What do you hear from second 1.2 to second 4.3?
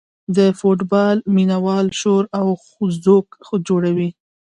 مینه وال شور او ځوږ جوړوي.